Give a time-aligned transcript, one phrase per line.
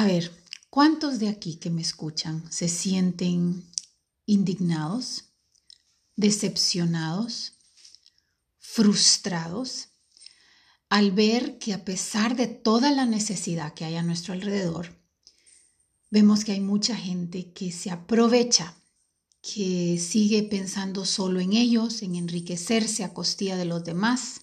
[0.00, 0.32] A ver,
[0.70, 3.62] ¿cuántos de aquí que me escuchan se sienten
[4.24, 5.24] indignados,
[6.16, 7.52] decepcionados,
[8.58, 9.88] frustrados
[10.88, 14.98] al ver que a pesar de toda la necesidad que hay a nuestro alrededor,
[16.10, 18.74] vemos que hay mucha gente que se aprovecha,
[19.42, 24.40] que sigue pensando solo en ellos, en enriquecerse a costilla de los demás.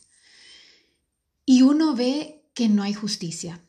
[1.48, 3.67] Y uno ve que no hay justicia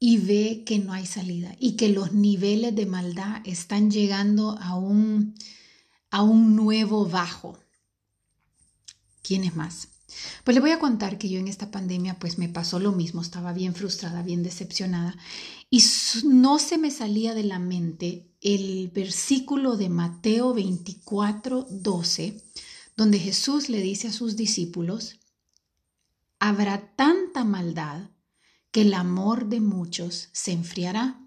[0.00, 4.76] y ve que no hay salida y que los niveles de maldad están llegando a
[4.76, 5.34] un,
[6.10, 7.58] a un nuevo bajo.
[9.22, 9.88] ¿Quién es más?
[10.44, 13.20] Pues le voy a contar que yo en esta pandemia pues me pasó lo mismo,
[13.20, 15.16] estaba bien frustrada, bien decepcionada
[15.68, 15.82] y
[16.24, 22.42] no se me salía de la mente el versículo de Mateo 24, 12,
[22.96, 25.18] donde Jesús le dice a sus discípulos,
[26.38, 28.10] habrá tanta maldad
[28.70, 31.20] que el amor de muchos se enfriará.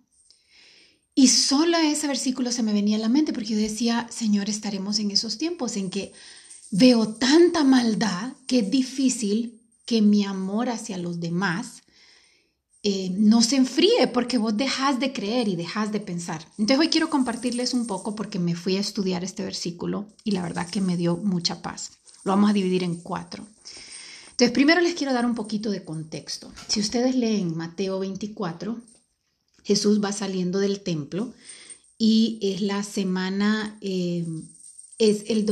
[1.14, 5.00] Y solo ese versículo se me venía a la mente porque yo decía, Señor, estaremos
[5.00, 6.14] en esos tiempos en que
[6.74, 11.84] Veo tanta maldad que es difícil que mi amor hacia los demás
[12.82, 16.48] eh, no se enfríe porque vos dejas de creer y dejas de pensar.
[16.58, 20.44] Entonces hoy quiero compartirles un poco porque me fui a estudiar este versículo y la
[20.44, 21.92] verdad que me dio mucha paz.
[22.24, 23.46] Lo vamos a dividir en cuatro.
[24.42, 26.52] Entonces primero les quiero dar un poquito de contexto.
[26.68, 28.82] Si ustedes leen Mateo 24,
[29.64, 31.32] Jesús va saliendo del templo
[32.00, 34.26] y es la semana, eh,
[34.98, 35.46] es el,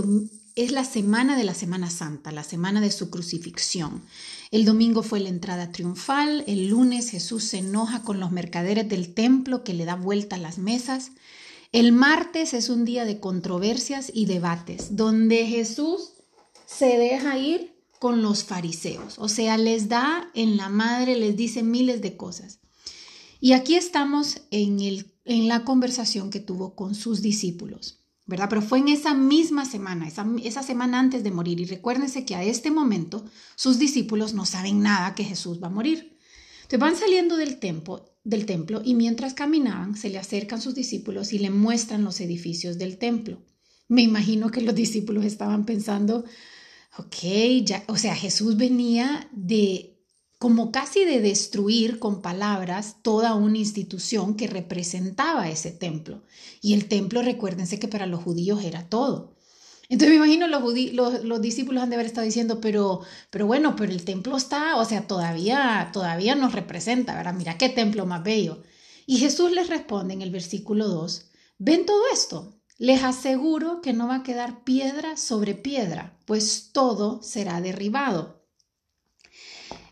[0.55, 4.01] es la semana de la Semana Santa, la semana de su crucifixión.
[4.49, 9.13] El domingo fue la entrada triunfal, el lunes Jesús se enoja con los mercaderes del
[9.13, 11.11] templo que le da vuelta a las mesas.
[11.71, 16.13] El martes es un día de controversias y debates, donde Jesús
[16.65, 21.63] se deja ir con los fariseos, o sea, les da en la madre, les dice
[21.63, 22.59] miles de cosas.
[23.41, 27.99] Y aquí estamos en, el, en la conversación que tuvo con sus discípulos.
[28.25, 28.47] ¿verdad?
[28.47, 31.59] Pero fue en esa misma semana, esa, esa, semana antes de morir.
[31.59, 33.25] Y recuérdense que a este momento
[33.55, 36.15] sus discípulos no saben nada que Jesús va a morir.
[36.61, 41.33] Entonces van saliendo del, templo, del templo y mientras caminaban se le acercan sus discípulos
[41.33, 43.41] y le muestran los edificios del templo.
[43.87, 46.23] Me imagino que los discípulos estaban pensando,
[46.97, 47.15] ok,
[47.63, 49.99] ya, o sea, Jesús venía de
[50.39, 56.23] como casi de destruir con palabras toda una institución que representaba ese templo.
[56.61, 59.35] Y el templo, recuérdense que para los judíos era todo.
[59.89, 60.63] Entonces me imagino los,
[60.93, 63.01] los, los, discípulos han de haber estado diciendo, pero,
[63.31, 67.33] pero bueno, pero el templo está, o sea, todavía, todavía nos representa, ¿verdad?
[67.33, 68.63] Mira qué templo más bello.
[69.07, 72.58] Y Jesús les responde en el versículo 2, ¿ven todo esto?
[72.81, 78.39] Les aseguro que no va a quedar piedra sobre piedra, pues todo será derribado.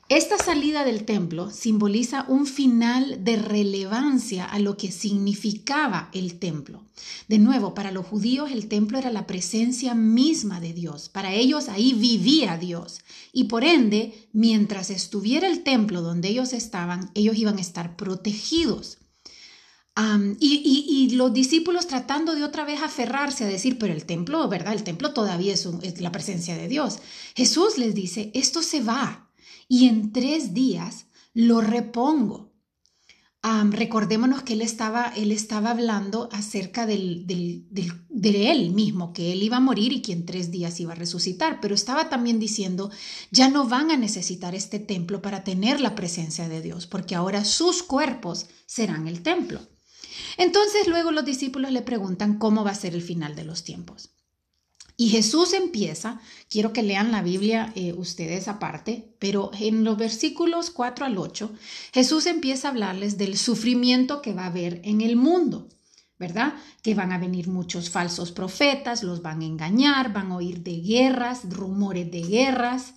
[0.08, 6.86] Esta salida del templo simboliza un final de relevancia a lo que significaba el templo.
[7.28, 11.10] De nuevo, para los judíos el templo era la presencia misma de Dios.
[11.10, 13.02] Para ellos ahí vivía Dios.
[13.34, 19.00] Y por ende, mientras estuviera el templo donde ellos estaban, ellos iban a estar protegidos.
[20.40, 24.74] Y, los discípulos tratando de otra vez aferrarse a decir, pero el templo, ¿verdad?
[24.74, 27.00] El templo todavía es, es la presencia de Dios.
[27.36, 29.32] Jesús les dice, esto se va,
[29.68, 32.54] y en tres días lo repongo.
[33.70, 39.58] recordémonos que él estaba, él estaba hablando acerca del, de él mismo, que él iba
[39.58, 42.92] a morir y que en tres días iba a resucitar, pero estaba también diciendo,
[43.32, 47.46] ya no van a necesitar este templo para tener la presencia de Dios, porque ahora
[47.46, 49.62] sus cuerpos serán el templo.
[50.38, 54.12] Entonces luego los discípulos le preguntan cómo va a ser el final de los tiempos.
[55.00, 60.72] Y Jesús empieza, quiero que lean la Biblia eh, ustedes aparte, pero en los versículos
[60.72, 61.52] 4 al 8,
[61.94, 65.68] Jesús empieza a hablarles del sufrimiento que va a haber en el mundo.
[66.20, 66.56] ¿verdad?
[66.82, 70.82] Que van a venir muchos falsos profetas, los van a engañar, van a oír de
[70.82, 72.96] guerras, rumores de guerras,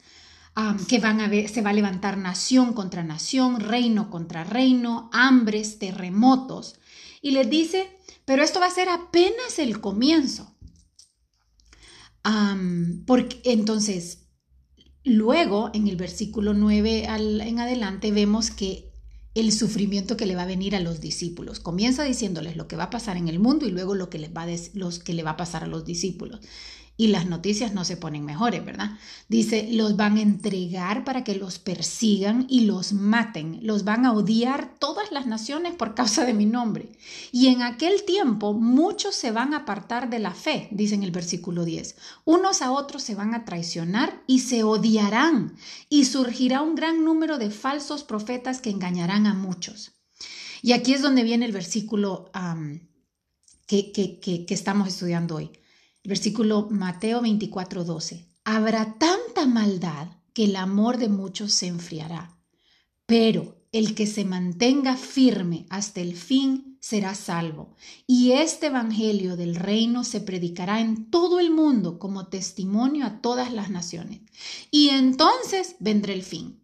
[0.88, 5.78] que van a ver, se va a levantar nación contra nación, reino contra reino, hambres,
[5.78, 6.79] terremotos.
[7.20, 7.88] Y les dice,
[8.24, 10.50] pero esto va a ser apenas el comienzo
[13.06, 14.28] porque entonces,
[15.04, 18.90] luego en el versículo 9 en adelante vemos que
[19.34, 21.60] el sufrimiento que le va a venir a los discípulos.
[21.60, 24.30] Comienza diciéndoles lo que va a pasar en el mundo y luego lo que les
[24.30, 24.46] va
[25.04, 26.40] que le va a pasar a los discípulos
[27.00, 28.91] y las noticias no se ponen mejores, ¿verdad?
[29.26, 34.12] Dice, los van a entregar para que los persigan y los maten, los van a
[34.12, 36.92] odiar todas las naciones por causa de mi nombre.
[37.32, 41.10] Y en aquel tiempo muchos se van a apartar de la fe, dice en el
[41.10, 41.97] versículo 10.
[42.26, 45.56] Unos a otros se van a traicionar y se odiarán
[45.88, 49.92] y surgirá un gran número de falsos profetas que engañarán a muchos.
[50.60, 52.30] Y aquí es donde viene el versículo
[53.66, 55.50] que, que, estamos estudiando hoy.
[56.04, 58.26] Versículo Mateo 24, 12.
[58.44, 62.38] Habrá tanta maldad que el amor de muchos se enfriará,
[63.06, 67.76] pero el que se mantenga firme hasta el fin será salvo.
[68.06, 73.53] Y este Evangelio del reino se predicará en todo el mundo como testimonio a todas
[73.53, 74.22] las naciones.
[74.70, 76.59] Y entonces vendrá el fin.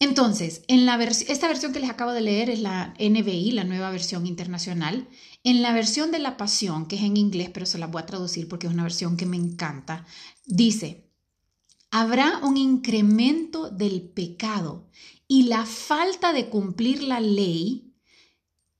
[0.00, 4.26] Entonces, en esta versión que les acabo de leer es la NBI, la nueva versión
[4.26, 5.08] internacional.
[5.42, 8.06] En la versión de la Pasión, que es en inglés, pero se la voy a
[8.06, 10.06] traducir porque es una versión que me encanta,
[10.46, 11.08] dice,
[11.90, 14.88] habrá un incremento del pecado
[15.26, 17.92] y la falta de cumplir la ley.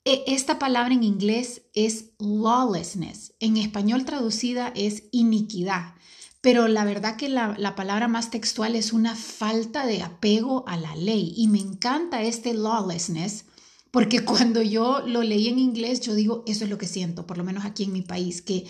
[0.05, 5.98] E, esta palabra en inglés es lawlessness, en español traducida es iniquidad
[6.41, 10.95] pero la verdad que la, palabra más textual es una falta de apego a la
[10.95, 13.47] ley y me encanta este lawlessness
[13.91, 17.39] porque cuando yo lo leí en inglés yo digo, eso es lo que siento, por
[17.39, 18.67] lo menos aquí en mi país, que,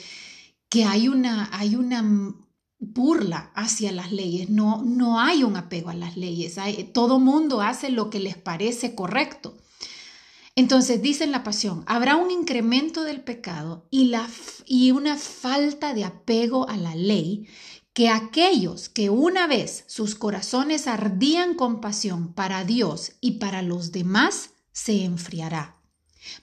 [0.68, 2.02] que hay, una, hay una
[2.78, 6.56] burla hacia las leyes, no, no hay un apego a las leyes,
[6.92, 9.56] todo mundo hace lo que les parece correcto.
[10.58, 14.28] Entonces dice la pasión, habrá un incremento del pecado y, la,
[14.66, 17.46] y una falta de apego a la ley,
[17.92, 23.92] que aquellos que una vez sus corazones ardían con pasión para Dios y para los
[23.92, 25.76] demás, se enfriará.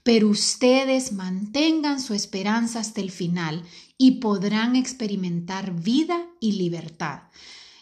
[0.03, 3.63] Pero ustedes mantengan su esperanza hasta el final
[3.97, 7.23] y podrán experimentar vida y libertad.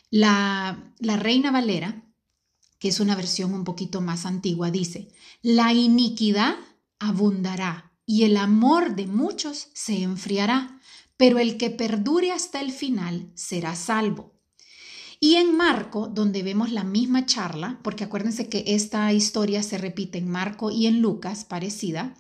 [0.10, 2.04] La, la Reina Valera
[2.84, 5.08] que es una versión un poquito más antigua, dice,
[5.42, 6.56] la iniquidad
[7.00, 10.82] abundará y el amor de muchos se enfriará,
[11.16, 14.34] pero el que perdure hasta el final será salvo.
[15.22, 20.18] Y en Marco, donde vemos la misma charla, porque acuérdense que esta historia se repite
[20.18, 22.14] en Marco y en Lucas, parecida,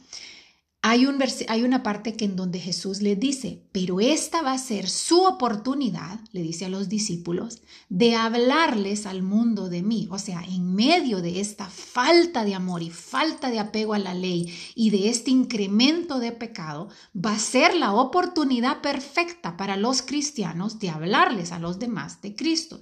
[0.85, 4.57] hay, un hay una parte que en donde Jesús le dice, pero esta va a
[4.57, 10.09] ser su oportunidad, le dice a los discípulos, de hablarles al mundo de mí.
[10.11, 14.13] O sea, en medio de esta falta de amor y falta de apego a la
[14.13, 20.01] ley y de este incremento de pecado, va a ser la oportunidad perfecta para los
[20.01, 22.81] cristianos de hablarles a los demás de Cristo.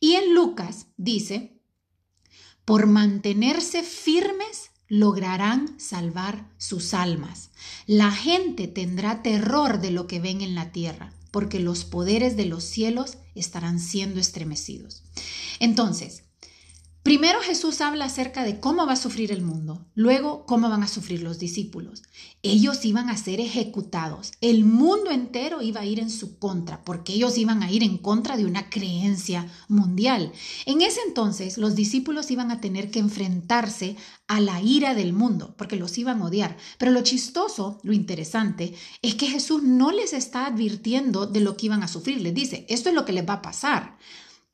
[0.00, 1.56] Y en Lucas dice,
[2.64, 7.50] por mantenerse firmes lograrán salvar sus almas.
[7.86, 12.46] La gente tendrá terror de lo que ven en la tierra, porque los poderes de
[12.46, 15.02] los cielos estarán siendo estremecidos.
[15.60, 16.22] Entonces,
[17.06, 20.88] Primero Jesús habla acerca de cómo va a sufrir el mundo, luego cómo van a
[20.88, 22.02] sufrir los discípulos.
[22.42, 27.12] Ellos iban a ser ejecutados, el mundo entero iba a ir en su contra, porque
[27.12, 30.32] ellos iban a ir en contra de una creencia mundial.
[30.64, 33.94] En ese entonces los discípulos iban a tener que enfrentarse
[34.26, 36.56] a la ira del mundo, porque los iban a odiar.
[36.76, 41.66] Pero lo chistoso, lo interesante, es que Jesús no les está advirtiendo de lo que
[41.66, 43.96] iban a sufrir, les dice, esto es lo que les va a pasar.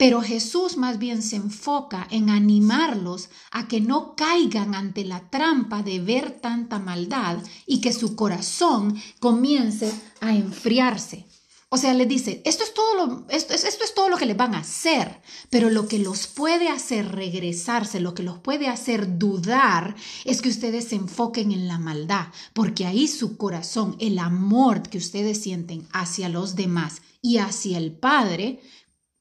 [0.02, 5.84] Pero Jesús más bien se enfoca en animarlos a que no caigan ante la trampa
[5.84, 11.24] de ver tanta maldad y que su corazón comience a enfriarse.
[11.68, 14.36] O sea, le dice, esto es todo lo, esto, esto es todo lo que les
[14.36, 15.20] van a hacer,
[15.50, 19.94] pero lo que los puede hacer regresarse, lo que los puede hacer dudar,
[20.24, 24.98] es que ustedes se enfoquen en la maldad, porque ahí su corazón, el amor que
[24.98, 28.60] ustedes sienten hacia los demás y hacia el Padre,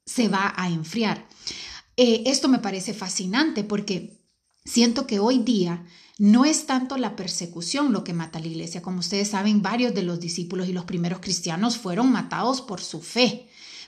[0.06, 1.28] se va a enfriar.
[1.98, 4.22] Eh, esto me parece fascinante porque
[4.66, 5.86] siento que hoy día
[6.18, 8.82] no es tanto la persecución lo que mata a la iglesia.
[8.82, 13.02] Como ustedes saben, varios de los discípulos y los primeros cristianos fueron matados por su
[13.02, 13.48] fe.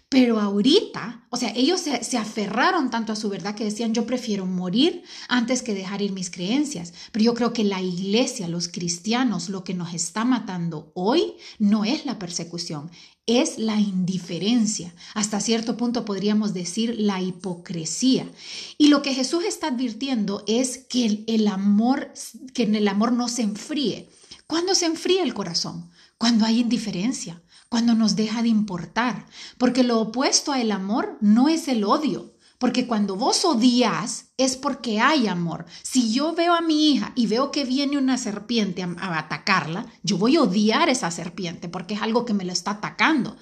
[0.10, 4.06] Pero ahorita, o sea, ellos se, se, aferraron tanto a su verdad que decían, yo
[4.06, 6.94] prefiero morir antes que dejar ir mis creencias.
[7.12, 11.84] Pero yo creo que la iglesia, los cristianos, lo que nos está matando hoy no
[11.84, 12.92] es la persecución,
[13.26, 14.94] es la indiferencia.
[15.14, 18.30] Hasta cierto punto podríamos decir la hipocresía.
[18.78, 22.14] Y lo que Jesús está advirtiendo es que el, amor,
[22.54, 24.10] que en el amor no se enfríe.
[24.48, 25.90] ¿Cuándo se enfría el corazón?
[26.18, 29.26] Cuando hay indiferencia, cuando nos deja de importar.
[29.58, 32.33] Porque lo opuesto al amor no es el odio,
[32.64, 35.66] porque cuando vos odias es porque hay amor.
[35.82, 40.18] Si yo veo a mi hija y veo que viene una serpiente a, atacarla, yo
[40.18, 43.36] voy a odiar esa serpiente porque es algo que me lo está atacando.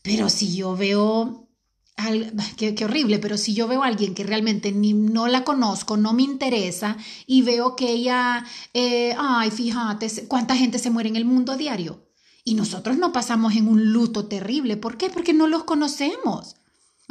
[0.00, 1.50] Pero si yo veo
[2.56, 6.14] Qué, horrible, pero si yo veo a alguien que realmente ni, no la conozco, no
[6.14, 11.26] me interesa y veo que ella, eh, ay, fíjate, cuánta gente se muere en el
[11.26, 12.08] mundo a diario.
[12.42, 14.78] Y nosotros no pasamos en un luto terrible.
[14.78, 15.10] ¿Por qué?
[15.10, 16.56] Porque no los conocemos.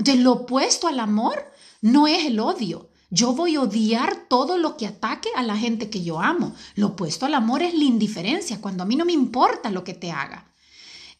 [0.01, 1.45] Entonces, lo opuesto al amor
[1.79, 5.91] no es el odio, Yo voy a odiar todo lo que ataque a la gente
[5.91, 6.55] que yo amo.
[6.73, 9.93] Lo opuesto al amor es la indiferencia, cuando a mí no me importa lo que
[9.93, 10.50] te haga.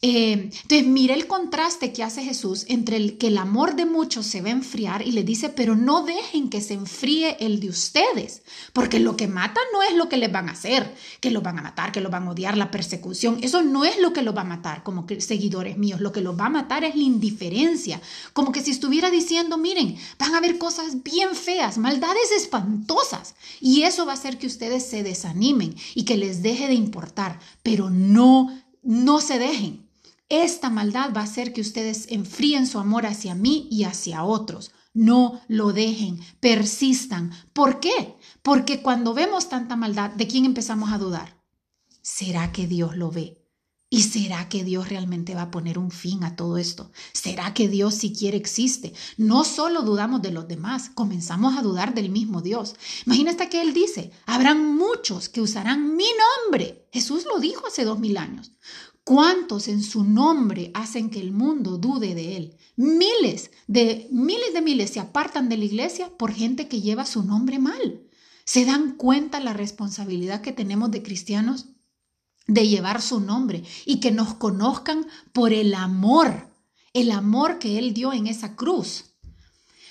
[0.04, 4.26] Eh, entonces, mire el contraste que hace Jesús entre el que el amor de muchos
[4.26, 7.70] se va a enfriar y le dice, pero no dejen que se enfríe el de
[7.70, 8.42] ustedes,
[8.74, 11.60] porque lo que mata no es lo que les van a hacer, que los van
[11.60, 14.36] a matar, que los van a odiar, la persecución, eso no es lo que los
[14.36, 18.02] va a matar como seguidores míos, lo que los va a matar es la indiferencia,
[18.34, 23.84] como que si estuviera diciendo, miren, van a haber cosas bien feas, maldades espantosas, y
[23.84, 27.92] eso va a hacer que ustedes se desanimen y que les deje de importar, pero
[27.92, 28.50] no,
[28.82, 29.81] no se dejen
[30.32, 34.72] esta maldad va a hacer que ustedes enfríen su amor hacia mí y hacia otros.
[34.94, 37.32] No lo dejen, persistan.
[37.54, 38.16] ¿Por qué?
[38.42, 41.42] Porque cuando vemos tanta maldad, ¿de quién empezamos a dudar?
[42.02, 43.42] ¿Será que Dios lo ve?
[43.94, 46.94] ¿Y será que Dios realmente va a poner un fin a todo esto?
[47.12, 48.94] ¿Será que Dios siquiera existe?
[49.18, 52.76] No solo dudamos de los demás, comenzamos a dudar del mismo Dios.
[53.06, 56.08] Imagínate que Él dice, habrán muchos que usarán mi
[56.46, 56.88] nombre.
[56.94, 58.54] Jesús lo dijo hace dos mil años.
[59.04, 62.58] ¿Cuántos en su nombre hacen que el mundo dude de él?
[62.76, 67.24] Miles de miles de miles se apartan de la iglesia por gente que lleva su
[67.24, 68.04] nombre mal.
[68.46, 71.68] ¿Se dan cuenta la responsabilidad que tenemos de cristianos
[72.48, 76.50] de llevar su nombre y que nos conozcan por el amor,
[76.94, 79.16] el amor que él dio en esa cruz?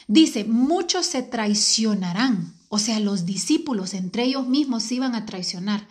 [0.06, 5.88] Dice, muchos se traicionarán, o sea, los discípulos entre ellos mismos se iban a traicionar.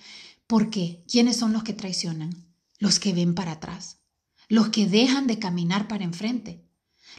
[0.48, 1.04] ¿Por qué?
[1.08, 2.49] ¿Quiénes son los que traicionan?
[2.80, 4.00] Los que ven para atrás,
[4.48, 6.66] los que dejan de caminar para enfrente,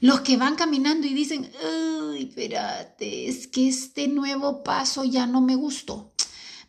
[0.00, 5.40] los que van caminando y dicen, ay, espérate, es que este nuevo paso ya no
[5.40, 6.14] me gustó.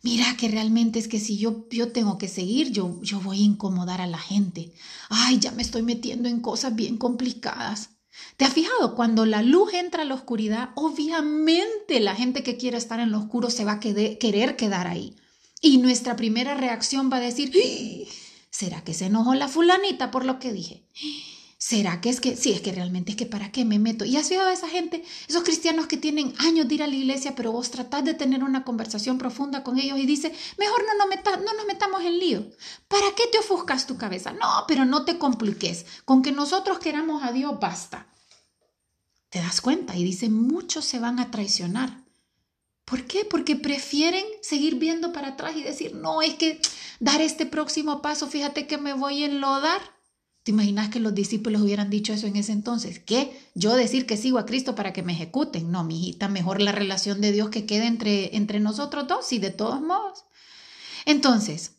[0.02, 3.44] Mira que realmente es que si yo, yo tengo que seguir, yo, yo voy a
[3.44, 4.72] incomodar a la gente.
[5.08, 7.90] Ay, ya me estoy metiendo en cosas bien complicadas.
[8.36, 8.96] ¿Te has fijado?
[8.96, 13.18] Cuando la luz entra a la oscuridad, obviamente la gente que quiere estar en lo
[13.18, 15.16] oscuro se va a querer quedar ahí.
[15.60, 17.52] Y nuestra primera reacción va a decir,
[18.52, 20.84] ¿Será que se enojó la fulanita por lo que dije?
[21.56, 24.04] ¿Será que es que, sí, es que realmente es que para qué me meto?
[24.04, 26.94] Y has visto a esa gente, esos cristianos que tienen años de ir a la
[26.94, 31.06] iglesia, pero vos tratás de tener una conversación profunda con ellos y dice, mejor no,
[31.06, 32.50] no nos metamos en lío.
[32.88, 34.32] ¿Para qué te ofuscas tu cabeza?
[34.32, 35.86] No, pero no te compliques.
[36.04, 38.06] Con que nosotros queramos a Dios, basta.
[39.30, 39.96] ¿Te das cuenta?
[39.96, 42.01] Y dice, muchos se van a traicionar.
[42.92, 43.24] ¿Por qué?
[43.24, 46.60] Porque prefieren seguir viendo para atrás y decir, no, es que
[47.00, 49.80] dar este próximo paso, fíjate que me voy a enlodar.
[50.42, 52.98] ¿Te imaginas que los discípulos hubieran dicho eso en ese entonces?
[52.98, 53.34] ¿Qué?
[53.54, 55.70] Yo decir que sigo a Cristo para que me ejecuten.
[55.70, 59.38] No, mi hijita, mejor la relación de Dios que quede entre, entre nosotros dos y
[59.38, 60.26] de todos modos.
[61.06, 61.76] Entonces,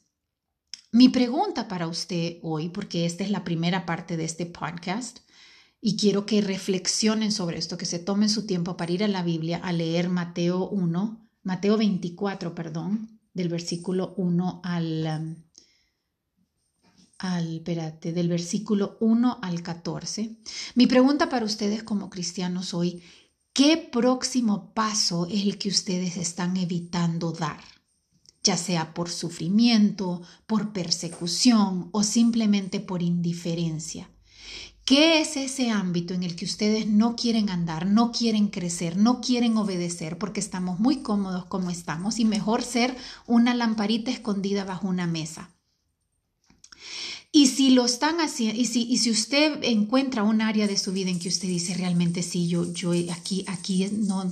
[0.92, 5.20] mi pregunta para usted hoy, porque esta es la primera parte de este podcast,
[5.86, 9.22] y quiero que reflexionen sobre esto, que se tomen su tiempo para ir a la
[9.22, 15.36] Biblia a leer Mateo 1, Mateo 24, perdón, del versículo 1 al, um,
[17.18, 20.38] al, del versículo 1 al 14.
[20.76, 23.04] Mi pregunta para ustedes como cristianos hoy,
[23.52, 27.60] ¿qué próximo paso es el que ustedes están evitando dar?
[28.46, 34.13] ya sea por sufrimiento, por persecución o simplemente por indiferencia.
[34.86, 39.22] ¿Qué es ese ámbito en el que ustedes no quieren andar, no quieren crecer, no
[39.22, 44.90] quieren obedecer porque estamos muy cómodos como estamos y mejor ser una lamparita escondida bajo
[44.90, 45.52] una mesa?
[47.32, 50.92] Y si lo están haciendo, y si, y si usted encuentra un área de su
[50.92, 54.32] vida en que usted dice realmente sí, yo, yo aquí, aquí no,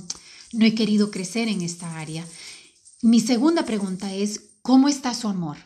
[0.52, 2.26] no he querido crecer en esta área,
[3.00, 5.56] mi segunda pregunta es, ¿cómo está su amor?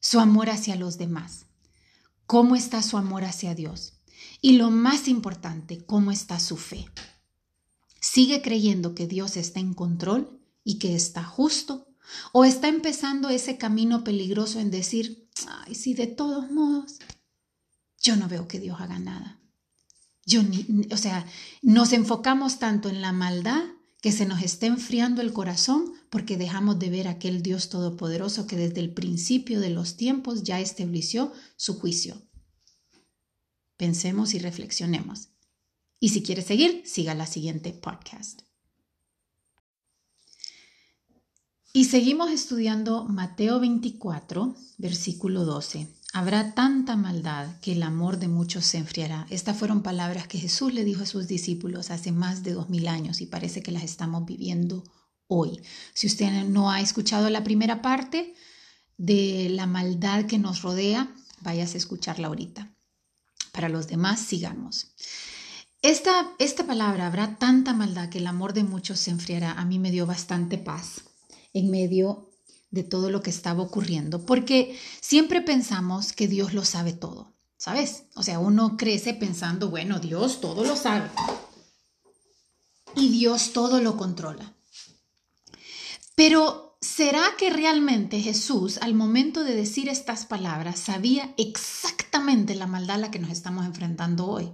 [0.00, 1.46] Su amor hacia los demás.
[2.26, 3.97] ¿Cómo está su amor hacia Dios?
[4.40, 6.86] Y lo más importante, ¿cómo está su fe?
[8.00, 11.88] ¿Sigue creyendo que Dios está en control y que está justo?
[12.32, 16.98] ¿O está empezando ese camino peligroso en decir, ay, sí, de todos modos,
[18.00, 19.40] yo no veo que Dios haga nada?
[20.24, 21.26] Yo ni, o sea,
[21.62, 23.62] nos enfocamos tanto en la maldad
[24.00, 28.46] que se nos está enfriando el corazón porque dejamos de ver a aquel Dios todopoderoso
[28.46, 32.22] que desde el principio de los tiempos ya estableció su juicio.
[33.78, 35.28] Pensemos y reflexionemos.
[36.00, 38.42] Y si quiere seguir, siga la siguiente podcast.
[41.72, 45.86] Y seguimos estudiando Mateo 24, versículo 12.
[46.12, 49.28] Habrá tanta maldad que el amor de muchos se enfriará.
[49.30, 52.88] Estas fueron palabras que Jesús le dijo a sus discípulos hace más de dos mil
[52.88, 54.82] años y parece que las estamos viviendo
[55.28, 55.60] hoy.
[55.94, 58.34] Si usted no ha escuchado la primera parte
[58.96, 62.74] de la maldad que nos rodea, váyase a escucharla ahorita
[63.58, 64.94] para los demás, sigamos.
[65.82, 69.80] Esta, esta palabra, habrá tanta maldad que el amor de muchos se enfriará, a mí
[69.80, 71.00] me dio bastante paz
[71.52, 72.30] en medio
[72.70, 78.04] de todo lo que estaba ocurriendo, porque siempre pensamos que Dios lo sabe todo, ¿sabes?
[78.14, 81.10] O sea, uno crece pensando, bueno, Dios todo lo sabe
[82.94, 84.54] y Dios todo lo controla.
[86.14, 92.96] Pero ¿será que realmente Jesús al momento de decir estas palabras sabía exactamente la maldad
[92.96, 94.50] a la que nos estamos enfrentando hoy?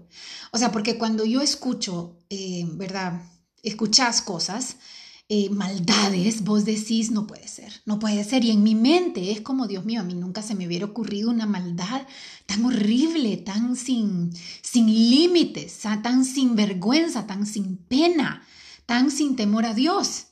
[0.52, 3.22] O sea, porque cuando yo escucho, eh, ¿verdad?
[3.62, 4.76] Escuchas cosas,
[5.30, 8.44] eh, maldades, vos decís, no puede ser, no puede ser.
[8.44, 11.30] Y en mi mente es como, Dios mío, a mí nunca se me hubiera ocurrido
[11.30, 12.06] una maldad
[12.46, 18.46] tan horrible, tan sin, sin límites, tan sin vergüenza, tan sin pena,
[18.84, 20.26] tan sin temor a Dios.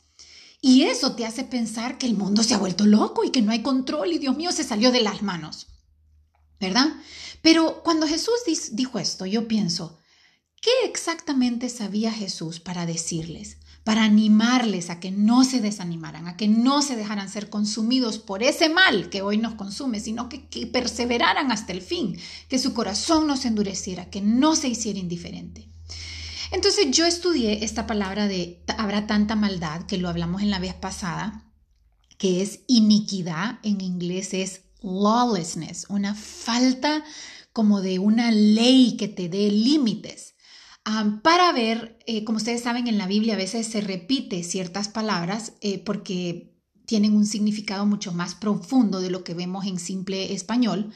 [0.65, 3.51] Y eso te hace pensar que el mundo se ha vuelto loco y que no
[3.51, 5.67] hay control y Dios mío se salió de las manos.
[6.61, 6.87] ¿Verdad?
[7.43, 8.35] Pero cuando Jesús
[8.71, 9.99] dijo esto, yo pienso,
[10.61, 13.57] ¿qué exactamente sabía Jesús para decirles?
[13.83, 18.45] Para animarles a que no se desanimaran, a que no se dejaran ser consumidos por
[18.45, 22.17] ese mal que hoy nos consume, sino que, que perseveraran hasta el fin,
[22.49, 25.72] que su corazón no se endureciera, que no se hiciera indiferente.
[26.53, 30.75] Entonces yo estudié esta palabra de habrá tanta maldad, que lo hablamos en la vez
[30.75, 31.51] pasada,
[32.19, 37.03] que es iniquidad, en inglés es lawlessness, una falta
[37.53, 40.35] como de una ley que te dé límites.
[41.23, 45.55] para ver, eh, como ustedes saben, en la Biblia a veces se repite ciertas palabras
[45.61, 46.53] eh, porque
[46.87, 50.93] tienen un significado mucho más profundo de lo que vemos en simple español.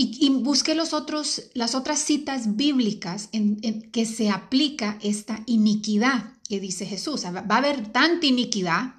[0.00, 6.60] Y, busqué los otros, las otras citas bíblicas en, que se aplica esta iniquidad que
[6.60, 7.24] dice Jesús.
[7.24, 8.94] Va a haber tanta iniquidad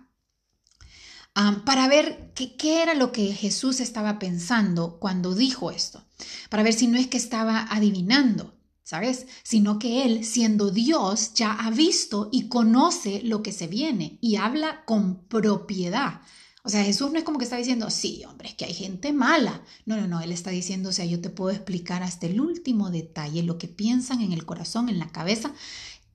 [1.66, 6.04] para ver qué, qué, era lo que Jesús estaba pensando cuando dijo esto,
[6.50, 8.54] para ver si no es que estaba adivinando,
[8.84, 9.26] ¿sabes?
[9.44, 14.36] Sino que Él, siendo Dios, ya ha visto y conoce lo que se viene y
[14.36, 16.22] habla con propiedad.
[16.64, 19.14] O sea, Jesús no es como que está diciendo, sí, hombre, es que hay gente
[19.14, 19.64] mala.
[19.86, 22.90] No, no, no, Él está diciendo, o sea, yo te puedo explicar hasta el último
[22.90, 25.54] detalle, lo que piensan en el corazón, en la cabeza,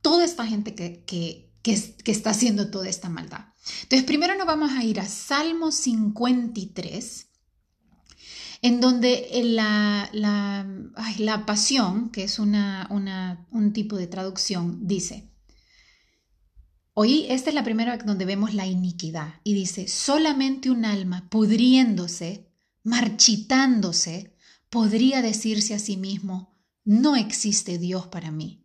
[0.03, 3.47] toda esta gente que, que, que, está haciendo toda esta maldad.
[3.83, 7.27] Entonces, primero nos vamos a ir a Salmo 53,
[8.61, 10.67] en donde la, la,
[11.19, 15.31] la pasión, que es una, una, un tipo de traducción, dice,
[16.97, 22.49] Hoy esta es la primera donde vemos la iniquidad y dice, solamente un alma pudriéndose,
[22.85, 24.37] marchitándose,
[24.71, 28.65] podría decirse a sí mismo, no existe Dios para mí.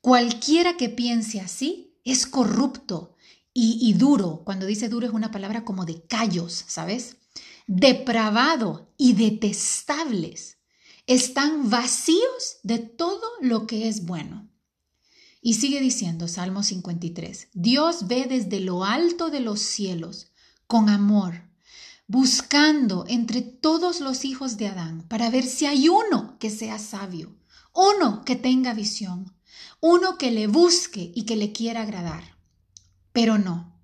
[0.00, 3.14] Cualquiera que piense así es corrupto
[3.54, 4.42] y, y duro.
[4.44, 7.18] Cuando dice duro es una palabra como de callos, ¿sabes?
[7.68, 10.58] Depravado y detestables.
[11.06, 14.51] Están vacíos de todo lo que es bueno.
[15.44, 20.28] Y sigue diciendo Salmo 53, Dios ve desde lo alto de los cielos
[20.68, 21.50] con amor,
[22.06, 27.36] buscando entre todos los hijos de Adán para ver si hay uno que sea sabio,
[27.74, 29.34] uno que tenga visión,
[29.80, 32.38] uno que le busque y que le quiera agradar.
[33.12, 33.82] Pero no,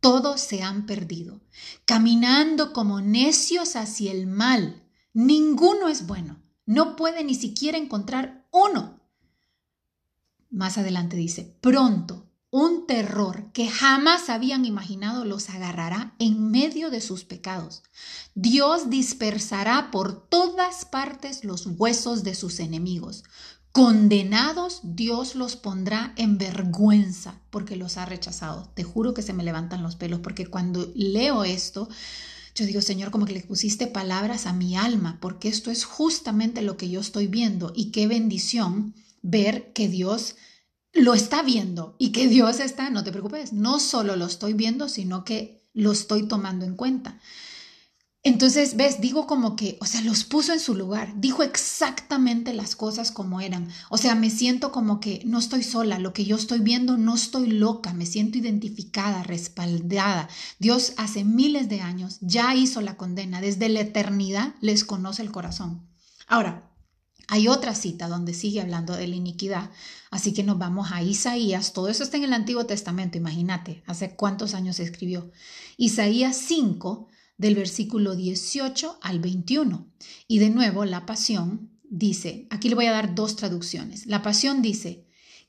[0.00, 1.42] todos se han perdido,
[1.84, 4.88] caminando como necios hacia el mal.
[5.12, 9.01] Ninguno es bueno, no puede ni siquiera encontrar uno.
[10.52, 17.00] Más adelante dice, pronto un terror que jamás habían imaginado los agarrará en medio de
[17.00, 17.82] sus pecados.
[18.34, 23.24] Dios dispersará por todas partes los huesos de sus enemigos.
[23.72, 28.70] Condenados, Dios los pondrá en vergüenza porque los ha rechazado.
[28.74, 31.88] Te juro que se me levantan los pelos porque cuando leo esto,
[32.54, 36.60] yo digo, Señor, como que le pusiste palabras a mi alma, porque esto es justamente
[36.60, 40.36] lo que yo estoy viendo y qué bendición ver que Dios
[40.92, 44.88] lo está viendo y que Dios está, no te preocupes, no solo lo estoy viendo,
[44.88, 47.18] sino que lo estoy tomando en cuenta.
[48.24, 52.76] Entonces, ves, digo como que, o sea, los puso en su lugar, dijo exactamente las
[52.76, 53.68] cosas como eran.
[53.90, 57.16] O sea, me siento como que no estoy sola, lo que yo estoy viendo no
[57.16, 60.28] estoy loca, me siento identificada, respaldada.
[60.60, 65.32] Dios hace miles de años ya hizo la condena, desde la eternidad les conoce el
[65.32, 65.88] corazón.
[66.28, 66.71] Ahora,
[67.28, 69.70] hay otra cita donde sigue hablando de la iniquidad,
[70.10, 74.14] así que nos vamos a Isaías, todo eso está en el Antiguo Testamento, imagínate, hace
[74.14, 75.30] cuántos años se escribió.
[75.76, 77.08] Isaías 5,
[77.42, 79.92] del versículo 18 al 21.
[80.28, 84.06] Y de nuevo, la pasión dice, aquí le voy a dar dos traducciones.
[84.06, 85.06] La pasión dice,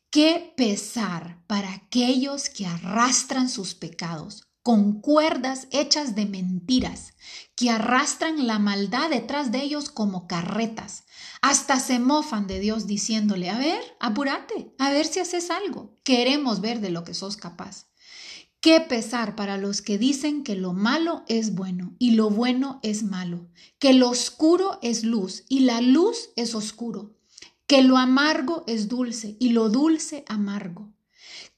[0.09, 7.13] qué pesar para aquellos que arrastran sus pecados, con cuerdas hechas de mentiras,
[7.55, 11.03] que arrastran la maldad detrás de ellos como carretas.
[11.43, 15.99] Hasta se mofan de Dios diciéndole, a ver, apúrate, a ver si haces algo.
[16.05, 17.87] Queremos ver de lo que sos capaz.
[18.61, 23.03] Qué pesar para los que dicen que lo malo es bueno y lo bueno es
[23.03, 27.17] malo, que lo oscuro es luz y la luz es oscuro,
[27.67, 30.93] que lo amargo es dulce y lo dulce amargo.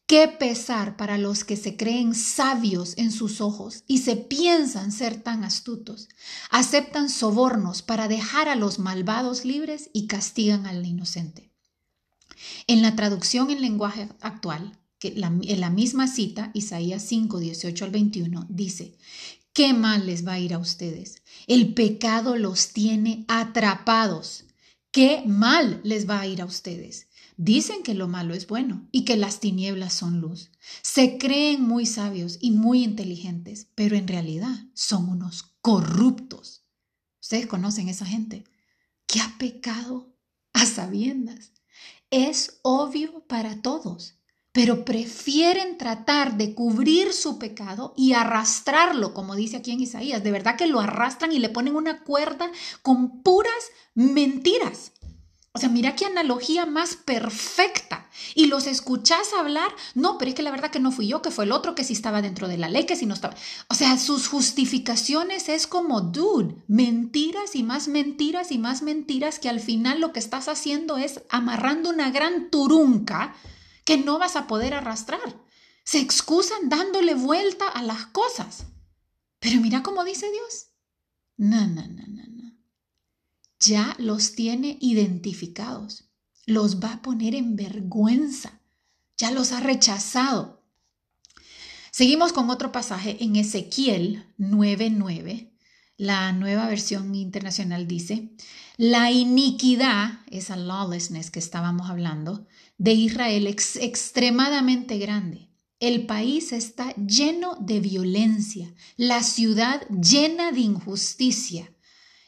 [0.08, 5.20] Qué pesar para los que se creen sabios en sus ojos y se piensan ser
[5.22, 6.10] tan astutos.
[6.52, 11.52] Aceptan sobornos para dejar a los malvados libres y castigan al inocente.
[12.68, 18.46] En la traducción en lenguaje actual, en la misma cita, Isaías 5, 18 al 21,
[18.50, 18.96] dice,
[19.54, 21.24] ¿qué mal les va a ir a ustedes?
[21.48, 24.46] El pecado los tiene atrapados.
[24.91, 27.08] ¿Qué mal les va a ir a ustedes?
[27.38, 30.52] Dicen que lo malo es bueno y que las tinieblas son luz.
[30.82, 36.63] Se creen muy sabios y muy inteligentes, pero en realidad son unos corruptos.
[37.21, 38.45] Ustedes conocen esa gente
[39.08, 40.15] que ha pecado
[40.54, 41.52] a sabiendas.
[42.10, 44.15] Es obvio para todos
[44.56, 50.24] pero prefieren tratar de cubrir su pecado y arrastrarlo, como dice aquí en Isaías.
[50.24, 52.50] De verdad que lo arrastran y le ponen una cuerda
[52.82, 53.52] con puras
[53.95, 54.93] mentiras.
[55.56, 58.10] O sea, mira qué analogía más perfecta.
[58.34, 61.32] Y los escuchás hablar, no, pero es que la verdad que no fui yo, que
[61.32, 63.36] fue el otro, que sí estaba dentro de la ley, que si no estaba.
[63.70, 69.48] O sea, sus justificaciones es como, dude, mentiras y más mentiras y más mentiras que
[69.48, 73.34] al final lo que estás haciendo es amarrando una gran turunca
[73.86, 75.41] que no vas a poder arrastrar.
[75.86, 78.65] Se excusan dándole vuelta a las cosas.
[79.39, 80.68] Pero mira cómo dice Dios.
[81.38, 82.25] No, no, no, no.
[83.60, 86.06] Ya los tiene identificados.
[86.46, 88.62] Los va a poner en vergüenza.
[89.18, 90.63] Ya los ha rechazado.
[91.91, 95.52] Seguimos con otro pasaje en Ezequiel 9:9.
[95.98, 98.36] La nueva versión internacional dice,
[98.76, 102.46] la iniquidad, esa lawlessness que estábamos hablando,
[102.78, 105.48] de Israel es extremadamente grande.
[105.80, 111.74] El país está lleno de violencia, la ciudad llena de injusticia.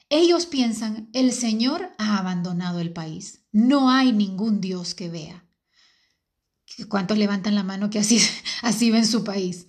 [0.09, 5.45] Ellos piensan, el Señor ha abandonado el país, no hay ningún Dios que vea.
[6.87, 8.19] ¿Cuántos levantan la mano que así,
[8.61, 9.67] así ven su país?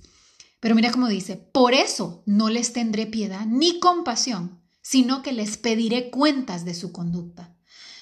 [0.61, 5.57] Pero mira cómo dice, por eso no les tendré piedad ni compasión, sino que les
[5.57, 7.57] pediré cuentas de su conducta.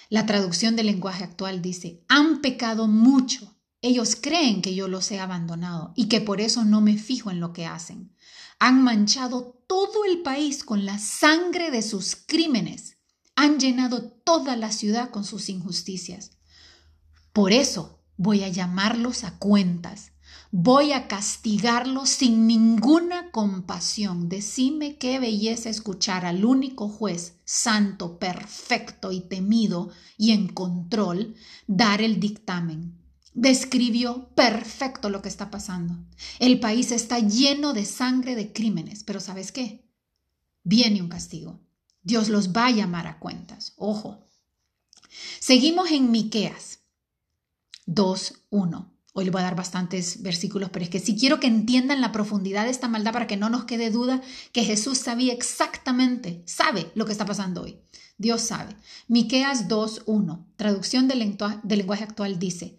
[0.08, 3.56] La traducción del lenguaje actual dice, han pecado mucho.
[3.82, 7.40] Ellos creen que yo los he abandonado y que por eso no me fijo en
[7.40, 8.12] lo que hacen.
[8.58, 12.98] Han manchado todo el país con la sangre de sus crímenes.
[13.34, 16.32] Han llenado toda la ciudad con sus injusticias.
[17.32, 20.12] Por eso voy a llamarlos a cuentas
[20.52, 24.28] Voy a castigarlo sin ninguna compasión.
[24.28, 31.34] Decime qué belleza escuchar al único juez santo, perfecto y temido y en control
[31.66, 33.05] dar el dictamen.
[33.36, 35.94] Describió perfecto lo que está pasando.
[36.38, 39.84] El país está lleno de sangre de crímenes, pero ¿sabes qué?
[40.64, 41.60] Viene un castigo.
[42.02, 43.74] Dios los va a llamar a cuentas.
[43.76, 44.24] Ojo.
[45.38, 46.78] Seguimos en Miqueas
[47.84, 48.90] 2:1.
[49.12, 52.12] Hoy les voy a dar bastantes versículos, pero es que si quiero que entiendan la
[52.12, 54.22] profundidad de esta maldad para que no nos quede duda
[54.52, 57.80] que Jesús sabía exactamente, sabe lo que está pasando hoy.
[58.16, 58.74] Dios sabe.
[59.08, 62.78] Miqueas 2:1, traducción del lenguaje actual dice: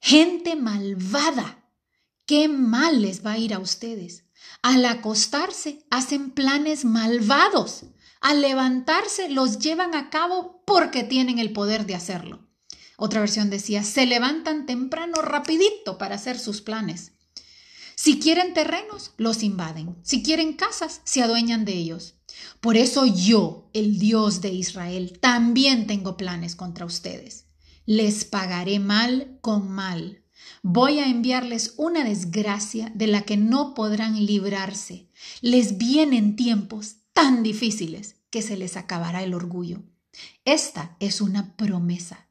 [0.00, 1.64] Gente malvada,
[2.26, 4.24] qué mal les va a ir a ustedes.
[4.62, 7.84] Al acostarse hacen planes malvados.
[8.20, 12.48] Al levantarse los llevan a cabo porque tienen el poder de hacerlo.
[12.96, 17.12] Otra versión decía, se levantan temprano rapidito para hacer sus planes.
[17.94, 19.96] Si quieren terrenos, los invaden.
[20.02, 22.14] Si quieren casas, se adueñan de ellos.
[22.60, 27.47] Por eso yo, el Dios de Israel, también tengo planes contra ustedes.
[27.90, 30.22] Les pagaré mal con mal.
[30.62, 35.08] Voy a enviarles una desgracia de la que no podrán librarse.
[35.40, 39.84] Les vienen tiempos tan difíciles que se les acabará el orgullo.
[40.44, 42.28] Esta es una promesa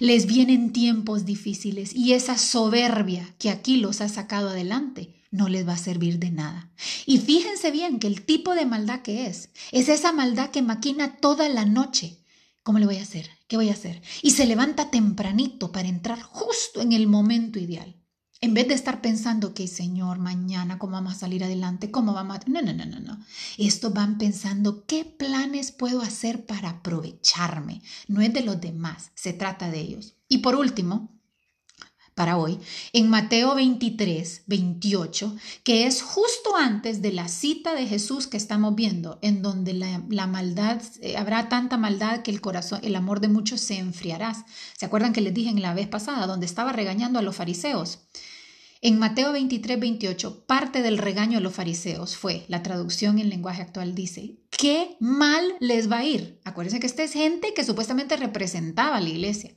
[0.00, 5.68] les vienen tiempos difíciles y esa soberbia que aquí los ha sacado adelante no les
[5.68, 6.72] va a servir de nada.
[7.04, 11.16] Y fíjense bien que el tipo de maldad que es, es esa maldad que maquina
[11.16, 12.24] toda la noche.
[12.62, 13.28] ¿Cómo le voy a hacer?
[13.46, 14.02] ¿Qué voy a hacer?
[14.22, 18.00] Y se levanta tempranito para entrar justo en el momento ideal.
[18.40, 21.90] En vez de estar pensando que, Señor, mañana, ¿cómo vamos a salir adelante?
[21.90, 22.40] ¿Cómo vamos a...?
[22.46, 23.18] No, no, no, no, no.
[23.56, 27.80] Esto van pensando, ¿qué planes puedo hacer para aprovecharme?
[28.08, 30.16] No es de los demás, se trata de ellos.
[30.28, 31.13] Y por último,
[32.14, 32.58] para hoy,
[32.92, 38.74] en Mateo 23, 28, que es justo antes de la cita de Jesús que estamos
[38.74, 43.28] viendo, en donde la, maldad, eh, habrá tanta maldad que el corazón, el amor de
[43.28, 44.46] muchos se enfriará.
[44.76, 48.00] ¿Se acuerdan que les dije en la vez pasada, donde estaba regañando a los fariseos?
[48.80, 53.62] En Mateo 23, 28, parte del regaño a los fariseos fue, la traducción en lenguaje
[53.62, 56.38] actual dice, qué mal les va a ir.
[56.44, 59.54] Acuérdense que esta es gente que supuestamente representaba a la iglesia.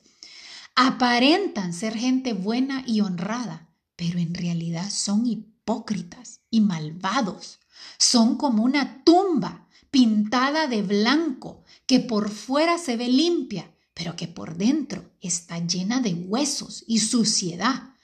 [0.80, 7.58] Aparentan ser gente buena y honrada, pero en realidad son hipócritas y malvados.
[7.98, 14.28] Son como una tumba pintada de blanco, que por fuera se ve limpia, pero que
[14.28, 17.96] por dentro está llena de huesos y suciedad.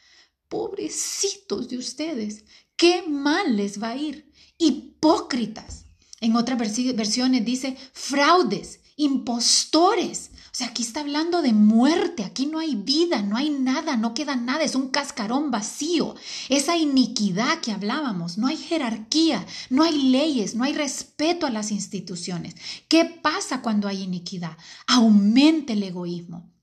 [0.49, 2.43] Pobrecitos de ustedes,
[2.75, 4.33] qué mal les va a ir.
[4.57, 5.85] Hipócritas.
[6.21, 10.31] En otras versiones dice fraudes, impostores.
[10.53, 14.13] O sea, aquí está hablando de muerte, aquí no hay vida, no hay nada, no
[14.13, 16.13] queda nada, es un cascarón vacío.
[16.47, 21.71] Esa iniquidad que hablábamos, no hay jerarquía, no hay leyes, no hay respeto a las
[21.71, 22.55] instituciones.
[22.87, 24.55] ¿Qué pasa cuando hay iniquidad?
[24.85, 26.53] Aumenta el egoísmo.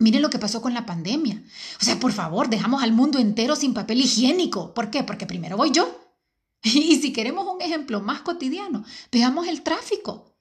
[0.00, 1.40] Miren lo que pasó con la pandemia.
[1.80, 4.74] O sea, por favor, dejamos al mundo entero sin papel higiénico.
[4.74, 5.04] ¿Por qué?
[5.04, 6.00] Porque primero voy yo.
[6.64, 10.36] Y si queremos un ejemplo más cotidiano, veamos el tráfico.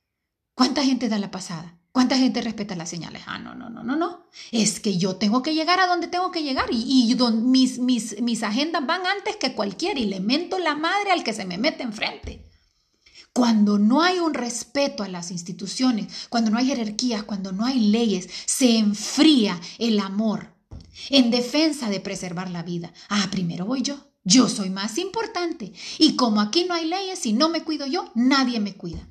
[0.56, 1.80] ¿Cuánta gente da la pasada?
[1.96, 3.22] ¿Cuánta gente respeta las señales?
[3.26, 4.26] Ah, no, no, no, no, no.
[4.52, 8.22] Es que yo tengo que llegar a donde tengo que llegar y, y mis, mis,
[8.22, 11.58] mis agendas van antes que cualquiera y le mento la madre al que se me
[11.58, 12.50] mete enfrente.
[13.32, 17.80] Cuando no hay un respeto a las instituciones, cuando no hay jerarquías, cuando no hay
[17.80, 20.54] leyes, se enfría el amor
[21.10, 22.92] en defensa de preservar la vida.
[23.08, 24.12] Ah, primero voy yo.
[24.26, 25.72] Yo soy más importante.
[25.98, 29.08] Y como aquí no hay leyes y no me cuido yo, nadie me cuida.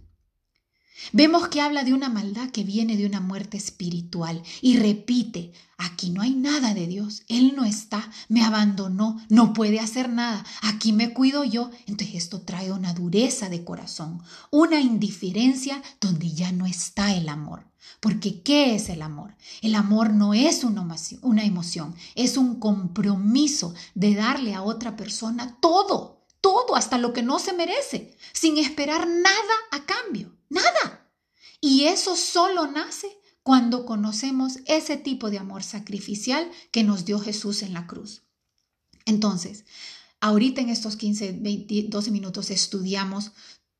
[1.13, 6.11] Vemos que habla de una maldad que viene de una muerte espiritual y repite, aquí
[6.11, 10.93] no hay nada de Dios, Él no está, me abandonó, no puede hacer nada, aquí
[10.93, 11.71] me cuido yo.
[11.87, 17.67] Entonces esto trae una dureza de corazón, una indiferencia donde ya no está el amor.
[18.01, 19.35] Porque ¿qué es el amor?
[19.63, 26.25] El amor no es una emoción, es un compromiso de darle a otra persona todo,
[26.41, 30.35] todo, hasta lo que no se merece, sin esperar nada a cambio.
[30.55, 31.11] Nada.
[31.61, 33.09] Y eso solo nace
[33.43, 38.23] cuando conocemos ese tipo de amor sacrificial que nos dio Jesús en la cruz.
[39.05, 39.65] Entonces,
[40.21, 43.33] ahorita en estos 15, 20, 12 minutos estudiamos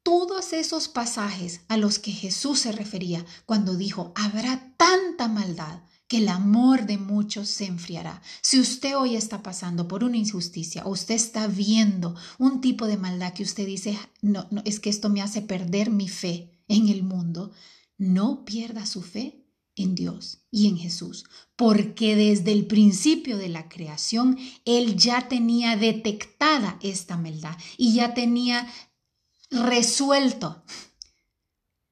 [0.03, 6.19] todos esos pasajes a los que Jesús se refería cuando dijo, habrá tanta maldad que
[6.19, 8.21] el amor de muchos se enfriará.
[8.43, 12.99] Si usted hoy está pasando por una injusticia o usted está viendo un tipo de
[12.99, 16.89] maldad que usted dice, no, no es que esto me hace perder mi fe, en
[16.89, 17.53] el mundo,
[17.99, 19.45] no pierda su fe
[19.77, 21.25] en Dios y en Jesús,
[21.57, 28.15] porque desde el principio de la creación Él ya tenía detectada esta maldad y ya
[28.15, 28.69] tenía
[29.51, 30.65] resuelto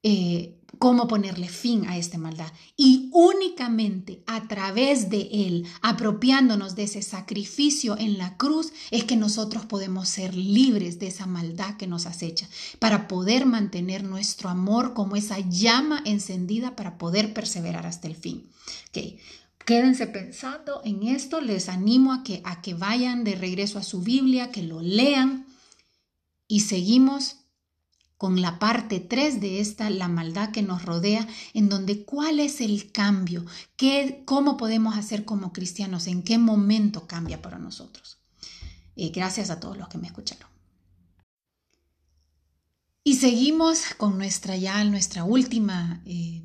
[0.03, 2.53] eh, cómo ponerle fin a esta maldad.
[2.77, 9.14] Y únicamente a través de Él, apropiándonos de ese sacrificio en la cruz, es que
[9.14, 12.49] nosotros podemos ser libres de esa maldad que nos acecha,
[12.81, 18.51] para poder mantener nuestro amor como esa llama encendida para poder perseverar hasta el fin.
[18.88, 19.21] Okay.
[19.64, 24.01] Quédense pensando en esto, les animo a que, a que vayan de regreso a su
[24.01, 25.47] Biblia, que lo lean
[26.49, 27.37] y seguimos
[28.23, 32.61] con la parte 3 de esta, la maldad que nos rodea, en donde cuál es
[32.61, 38.19] el cambio, ¿Qué, cómo podemos hacer como cristianos, en qué momento cambia para nosotros.
[38.95, 40.49] Eh, gracias a todos los que me escucharon.
[43.03, 46.45] Y seguimos con nuestra ya, nuestra última eh,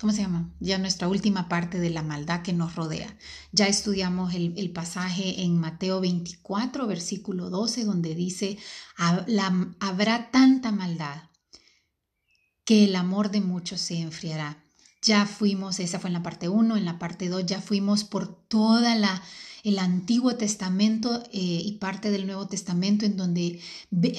[0.00, 0.50] ¿cómo se llama?
[0.60, 3.14] Ya nuestra última parte de la maldad que nos rodea.
[3.52, 8.58] Ya estudiamos el, pasaje en Mateo 24, versículo 12, donde dice,
[8.96, 11.24] habrá tanta maldad
[12.64, 14.64] que el amor de muchos se enfriará.
[15.02, 18.46] Ya fuimos, esa fue en la parte 1, en la parte 2 ya fuimos por
[18.48, 19.22] toda la
[19.64, 23.60] el Antiguo Testamento eh, y parte del Nuevo Testamento en donde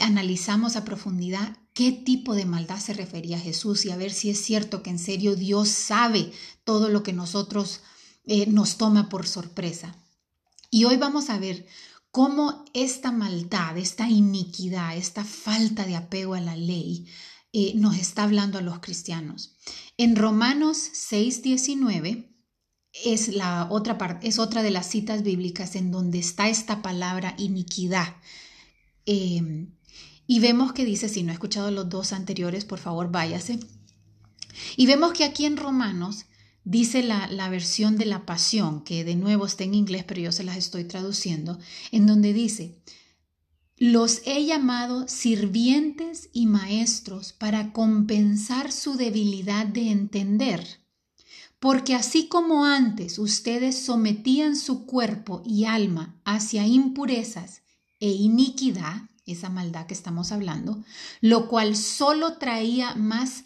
[0.01, 4.29] analizamos a profundidad qué tipo de maldad se refería a Jesús y a ver si
[4.29, 6.31] es cierto que en serio Dios sabe
[6.63, 7.81] todo lo que nosotros
[8.25, 9.95] eh, nos toma por sorpresa.
[10.69, 11.65] Y hoy vamos a ver
[12.11, 17.07] cómo esta maldad, esta iniquidad, esta falta de apego a la ley
[17.53, 19.55] eh, nos está hablando a los cristianos.
[19.97, 22.30] En Romanos 6:19
[22.93, 27.35] es la otra parte, es otra de las citas bíblicas en donde está esta palabra
[27.37, 28.15] iniquidad.
[29.05, 29.67] Eh,
[30.27, 33.59] y vemos que dice, si no he escuchado los dos anteriores, por favor váyase.
[34.77, 36.25] Y vemos que aquí en Romanos
[36.63, 40.31] dice la, la, versión de la pasión, que de nuevo está en inglés, pero yo
[40.31, 41.59] se las estoy traduciendo,
[41.91, 42.79] en donde dice,
[43.77, 50.80] los he llamado sirvientes y maestros para compensar su debilidad de entender
[51.61, 57.61] porque así como antes ustedes sometían su cuerpo y alma hacia impurezas
[57.99, 60.83] e iniquidad, esa maldad que estamos hablando,
[61.21, 63.43] lo cual solo traía más,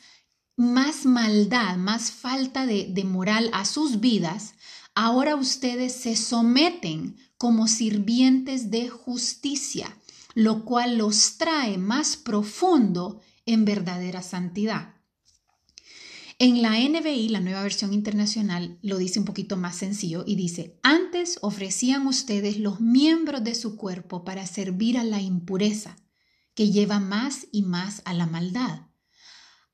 [0.55, 4.53] más maldad, más falta de, de moral a sus vidas,
[4.93, 9.93] ahora ustedes se someten como sirvientes de justicia,
[10.35, 14.94] lo cual los trae más profundo en verdadera santidad.
[16.37, 20.77] En la NBI, la nueva versión internacional, lo dice un poquito más sencillo y dice,
[20.83, 25.95] antes ofrecían ustedes los miembros de su cuerpo para servir a la impureza,
[26.53, 28.87] que lleva más y más a la maldad.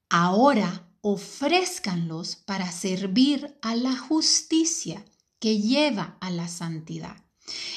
[0.08, 5.04] Ahora ofrézcanlos para servir a la justicia,
[5.40, 7.26] que lleva a la santidad.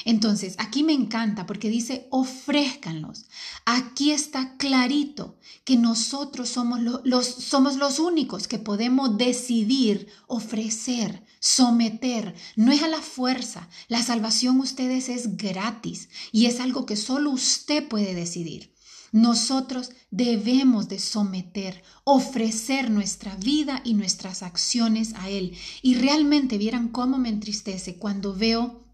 [0.05, 3.25] Entonces, aquí me encanta porque dice, ofrézcanlos.
[3.65, 12.35] Aquí está clarito que nosotros somos los, somos los únicos que podemos decidir, ofrecer, someter.
[12.55, 13.67] No es a la fuerza.
[13.87, 18.75] La salvación ustedes es gratis y es algo que solo usted puede decidir.
[19.11, 25.55] Nosotros debemos de someter, ofrecer nuestra vida y nuestras acciones a Él.
[25.81, 28.84] Y realmente vieran cómo me entristece cuando veo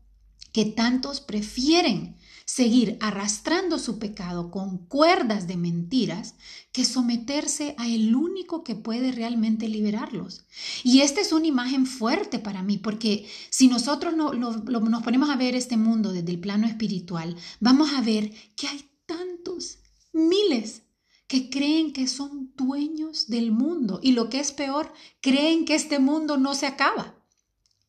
[0.52, 6.36] que tantos prefieren seguir arrastrando su pecado con cuerdas de mentiras
[6.74, 10.46] que someterse a el único que puede realmente liberarlos.
[10.84, 15.38] Y esta es una imagen fuerte para mí, porque si nosotros no, nos ponemos a
[15.38, 19.80] ver este mundo desde el plano espiritual, vamos a ver que hay tantos,
[20.12, 20.84] miles,
[21.28, 26.00] que creen que son dueños del mundo y lo que es peor, creen que este
[26.00, 27.16] mundo no se acaba.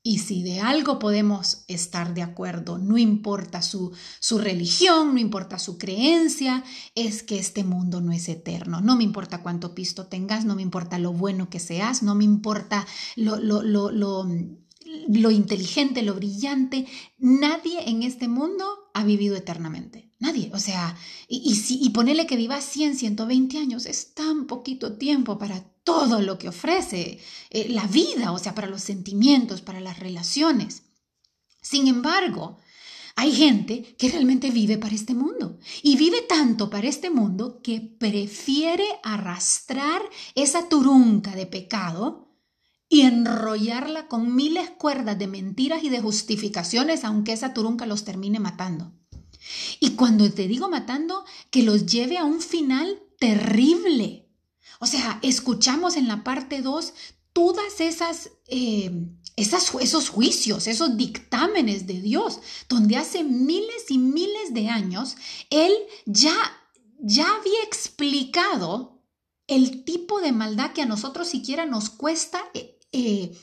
[0.04, 5.60] Y si de algo podemos estar de acuerdo, no importa su, su, religión, no importa
[5.60, 6.64] su creencia,
[6.96, 8.80] es que este mundo no es eterno.
[8.80, 12.24] No me importa cuánto pisto tengas, no me importa lo bueno que seas, no me
[12.24, 12.84] importa
[13.14, 14.26] lo, lo, lo, lo,
[15.08, 16.86] lo inteligente, lo brillante.
[17.18, 20.12] Nadie en este mundo ha vivido eternamente.
[20.22, 20.52] Nadie.
[20.54, 24.96] O sea, y, y, si, y ponerle que viva 100, 120 años, es tan poquito
[24.96, 27.18] tiempo para todo lo que ofrece
[27.50, 30.85] eh, la vida, o sea, para los sentimientos, para las relaciones.
[31.61, 32.58] Sin embargo,
[33.16, 37.80] hay gente que realmente vive para este mundo y vive tanto para este mundo que
[37.80, 40.02] prefiere arrastrar
[40.37, 42.28] esa turunca de pecado
[42.88, 48.38] y enrollarla con miles cuerdas de mentiras y de justificaciones, aunque esa turunca los termine
[48.38, 49.01] matando.
[49.81, 54.28] Y cuando te digo matando, que los lleve a un final terrible,
[54.81, 56.92] o sea, escuchamos en la parte 2
[57.33, 58.90] todas esas, eh,
[59.37, 65.16] esos juicios, esos dictámenes de Dios, donde hace miles y miles de años
[65.50, 65.72] Él
[66.05, 66.35] ya,
[66.98, 69.02] ya había explicado
[69.46, 73.37] el tipo de maldad que a nosotros siquiera nos cuesta eh, eh,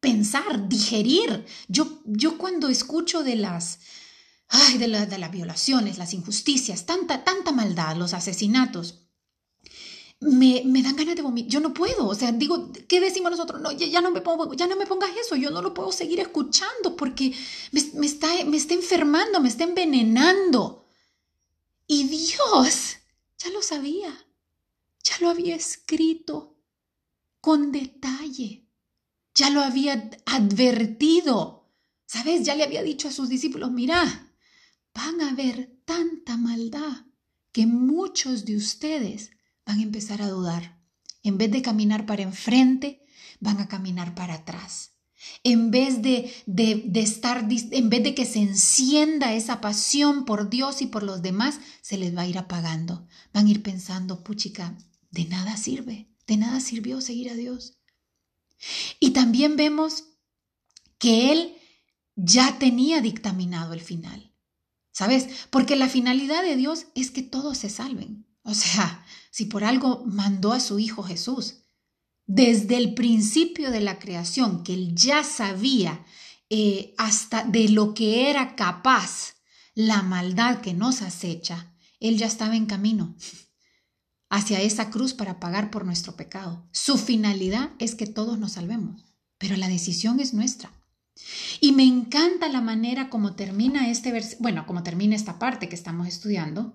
[0.00, 1.44] pensar, digerir.
[1.68, 3.80] Yo, yo cuando escucho de las...
[4.56, 9.00] Ay, de, las violaciones, las injusticias, tanta, tanta maldad, los asesinatos
[10.20, 11.50] me, me, dan ganas de vomitar.
[11.50, 12.06] Yo no puedo.
[12.06, 13.60] O sea, digo, ¿qué decimos nosotros?
[13.60, 15.34] No, ya, no me pongo, ya no me pongas eso.
[15.34, 17.34] Yo no lo puedo seguir escuchando porque
[17.72, 20.86] me, está, me está enfermando, me está envenenando.
[21.88, 22.98] Y Dios
[23.38, 24.24] ya lo sabía.
[25.02, 26.60] Ya lo había escrito
[27.40, 28.68] con detalle.
[29.34, 31.72] Ya lo había advertido.
[32.06, 32.44] ¿Sabes?
[32.44, 34.30] Ya le había dicho a sus discípulos, mira,
[34.94, 37.04] van a ver tanta maldad
[37.52, 39.30] que muchos de ustedes
[39.66, 40.80] van a empezar a dudar.
[41.22, 43.04] En vez de caminar para enfrente,
[43.40, 44.92] van a caminar para atrás.
[45.42, 50.82] En vez de, de, estar, en vez de que se encienda esa pasión por Dios
[50.82, 53.06] y por los demás, se les va a ir apagando.
[53.32, 54.76] Van a ir pensando, puchica,
[55.10, 57.78] de nada sirve, de nada sirvió seguir a Dios.
[59.00, 60.04] Y también vemos
[60.98, 61.56] que Él
[62.16, 64.33] ya tenía dictaminado el final.
[64.94, 65.26] ¿Sabes?
[65.50, 68.26] Porque la finalidad de Dios es que todos se salven.
[68.44, 71.64] O sea, si por algo mandó a su Hijo Jesús,
[72.26, 76.06] desde el principio de la creación, que él ya sabía
[76.48, 79.34] eh, hasta de lo que era capaz
[79.74, 83.16] la maldad que nos acecha, él ya estaba en camino
[84.30, 86.68] hacia esa cruz para pagar por nuestro pecado.
[86.70, 89.04] Su finalidad es que todos nos salvemos,
[89.38, 90.70] pero la decisión es nuestra.
[91.60, 95.74] Y me encanta la manera como termina este vers bueno, como termina esta parte que
[95.74, 96.74] estamos estudiando,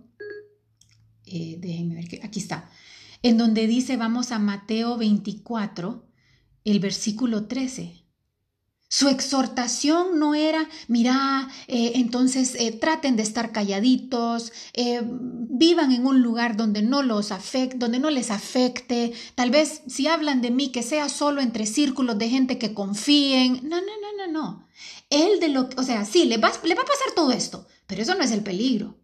[1.25, 2.69] eh, déjenme ver, aquí está,
[3.21, 6.07] en donde dice, vamos a Mateo 24,
[6.65, 7.98] el versículo 13.
[8.91, 16.07] Su exhortación no era, mira, eh, entonces eh, traten de estar calladitos, eh, vivan en
[16.07, 19.13] un lugar donde no los afecte, donde no les afecte.
[19.35, 23.59] Tal vez si hablan de mí, que sea solo entre círculos de gente que confíen.
[23.61, 24.67] No, no, no, no, no.
[25.11, 28.01] Él de lo, o sea, sí, le va, le va a pasar todo esto, pero
[28.01, 28.97] eso no es el peligro.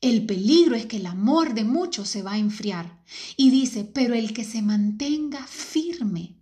[0.00, 3.04] El peligro es que el amor de muchos se va a enfriar.
[3.36, 6.40] Y dice, pero el que se mantenga firme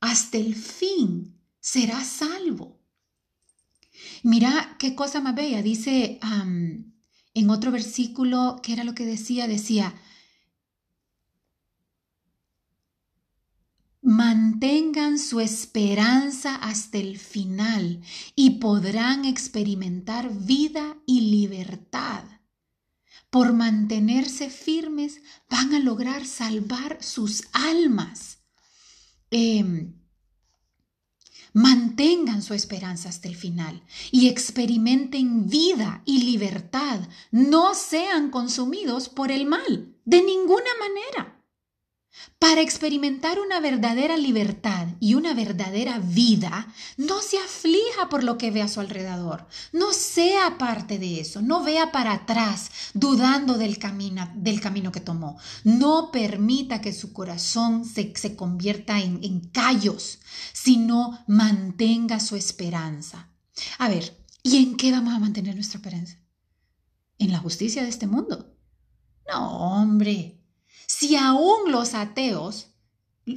[0.00, 1.39] hasta el fin
[1.72, 2.80] será salvo.
[4.24, 5.62] Mira qué cosa más bella.
[5.62, 6.18] Dice
[7.34, 9.46] en otro versículo, ¿qué era lo que decía?
[9.46, 9.94] Decía,
[14.02, 18.02] mantengan su esperanza hasta el final
[18.34, 22.24] y podrán experimentar vida y libertad.
[23.30, 28.38] Por mantenerse firmes van a lograr salvar sus almas.
[29.30, 29.99] Em,
[31.52, 37.00] Mantengan su esperanza hasta el final y experimenten vida y libertad.
[37.30, 41.39] No sean consumidos por el mal, de ninguna manera.
[42.38, 48.50] Para experimentar una verdadera libertad y una verdadera vida, no se aflija por lo que
[48.50, 53.78] ve a su alrededor, no sea parte de eso, no vea para atrás dudando del
[53.78, 60.18] camino, del camino que tomó, no permita que su corazón se, convierta en, en callos,
[60.52, 63.28] sino mantenga su esperanza.
[63.78, 66.16] A ver, ¿y en qué vamos a mantener nuestra esperanza?
[67.18, 68.56] ¿En la justicia de este mundo?
[69.28, 70.39] No, hombre,
[70.90, 72.66] si aún los ateos,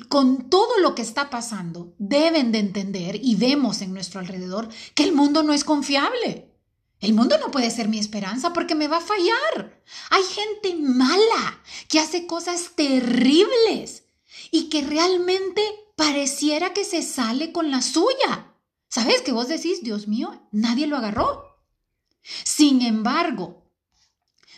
[0.10, 5.04] con todo lo que está pasando, deben de entender y vemos en nuestro alrededor que
[5.04, 6.51] el mundo no es confiable.
[6.99, 9.84] El mundo no puede ser mi esperanza porque me va a fallar.
[10.10, 14.06] Hay gente mala que hace cosas terribles
[14.49, 15.62] y que realmente
[15.95, 18.51] pareciera que se sale con la suya.
[18.89, 21.60] ¿Sabes que vos decís, Dios mío, nadie lo agarró?
[22.24, 23.70] Sin embargo,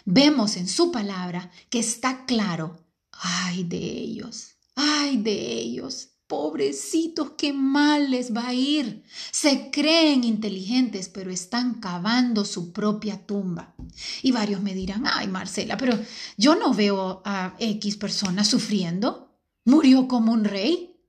[0.05, 2.84] vemos en su palabra que está claro
[3.21, 6.09] Ay de ellos, ay de ellos.
[6.27, 9.03] Pobrecitos, qué mal les va a ir.
[9.31, 13.75] Se creen inteligentes, pero están cavando su propia tumba.
[14.23, 15.99] Y varios me dirán, ay Marcela, pero
[16.35, 19.37] yo no veo a X persona sufriendo.
[19.65, 20.99] Murió como un rey.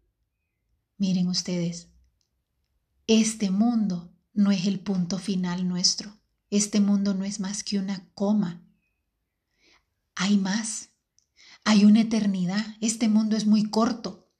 [0.98, 1.88] Miren ustedes,
[3.07, 6.18] este mundo no es el punto final nuestro.
[6.50, 8.62] Este mundo no es más que una coma.
[10.14, 10.90] Hay más.
[11.68, 14.30] Hay una eternidad, este mundo es muy corto.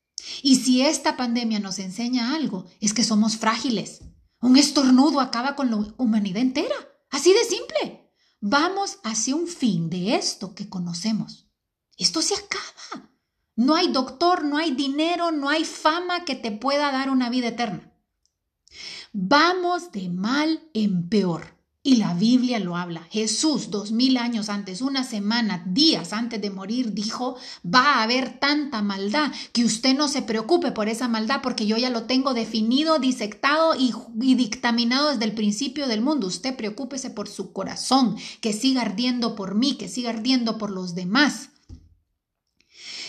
[0.45, 4.03] Y si esta pandemia nos enseña algo, es que somos frágiles.
[4.41, 6.77] Un estornudo acaba con la humanidad entera.
[7.11, 8.13] Así de simple.
[8.41, 11.49] Vamos hacia un fin de esto que conocemos.
[11.97, 13.11] Esto se acaba.
[13.57, 17.49] No hay doctor, no hay dinero, no hay fama que te pueda dar una vida
[17.49, 17.93] eterna.
[19.13, 21.56] Vamos de mal en peor.
[21.87, 23.07] Y la Biblia lo habla.
[23.13, 28.41] Jesús, dos mil años antes, una semana, días antes de morir, dijo, va a haber
[28.41, 32.35] tanta maldad que usted no se preocupe por esa maldad porque yo ya lo tengo
[32.35, 33.95] definido, disectado y,
[34.35, 36.27] dictaminado desde el principio del mundo.
[36.27, 40.97] Usted preocúpese por su corazón, que siga ardiendo por mí, que siga ardiendo por los
[40.97, 41.51] demás.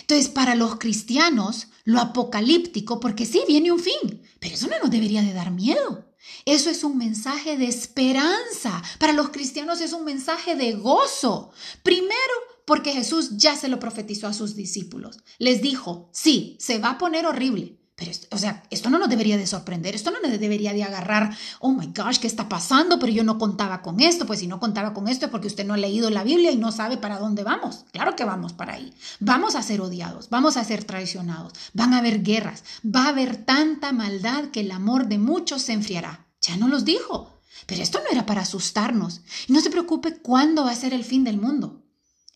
[0.01, 4.91] Entonces, para los cristianos, lo apocalíptico, porque sí, viene un fin, pero eso no nos
[4.91, 6.07] debería de dar miedo.
[6.45, 8.82] Eso es un mensaje de esperanza.
[8.99, 11.51] Para los cristianos es un mensaje de gozo.
[11.84, 12.34] Primero,
[12.65, 15.19] porque Jesús ya se lo profetizó a sus discípulos.
[15.39, 17.78] Les dijo, sí, se va a poner horrible.
[17.98, 21.36] Pero, o sea, esto no nos debería de sorprender, esto no nos debería de agarrar,
[21.60, 23.00] oh my gosh, ¿qué está pasando?
[23.00, 25.66] Pero yo no contaba con esto, pues si no contaba con esto es porque usted
[25.66, 27.86] no ha leído la Biblia y no sabe para dónde vamos.
[27.91, 28.93] Claro que vamos para ahí.
[29.20, 33.36] Vamos a ser odiados, vamos a ser traicionados, van a haber guerras, va a haber
[33.36, 36.28] tanta maldad que el amor de muchos se enfriará.
[36.41, 37.34] Ya no los dijo.
[37.66, 39.22] Pero esto no era para asustarnos.
[39.48, 41.84] no se preocupe cuándo va a ser el fin del mundo.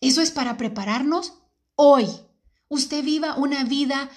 [0.00, 1.34] Eso es para prepararnos
[1.76, 2.08] hoy.
[2.68, 4.10] Usted viva una vida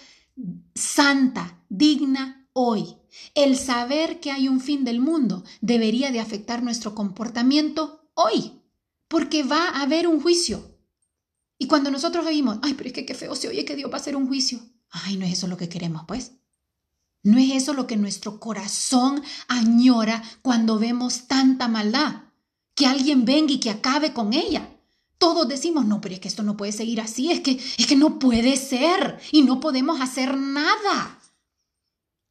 [0.74, 2.98] santa, digna hoy.
[3.34, 8.62] El saber que hay un fin del mundo debería de afectar nuestro comportamiento hoy,
[9.08, 10.76] porque va a haber un juicio.
[11.58, 13.96] Y cuando nosotros oímos, ay, pero es que qué feo se oye que Dios va
[13.96, 14.60] a hacer un juicio.
[14.90, 16.34] Ay, no es eso lo que queremos, pues.
[17.24, 22.24] ¿No es eso lo que nuestro corazón añora cuando vemos tanta maldad?
[22.76, 24.74] Que alguien venga y que acabe con ella.
[25.18, 27.95] Todos decimos, no, pero es que esto no puede seguir así, es que, es que
[27.95, 31.20] no puede ser y no podemos hacer nada.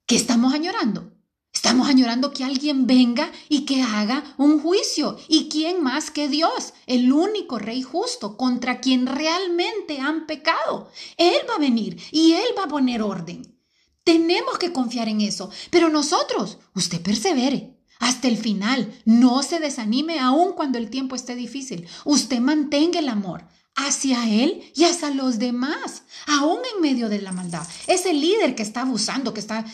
[0.07, 1.12] ¿Qué estamos añorando?
[1.53, 5.16] Estamos añorando que alguien venga y que haga un juicio.
[5.28, 6.74] ¿Y quién más que Dios?
[6.87, 10.91] El único rey justo contra quien realmente han pecado.
[11.16, 13.59] Él va a venir y Él va a poner orden.
[14.03, 15.51] Tenemos que confiar en eso.
[15.70, 18.92] Pero nosotros, usted persevere hasta el final.
[19.05, 21.86] No se desanime aun cuando el tiempo esté difícil.
[22.05, 27.32] Usted mantenga el amor hacia Él y hacia los demás, aún en medio de la
[27.32, 27.66] maldad.
[27.86, 29.64] Ese líder que está abusando, que está...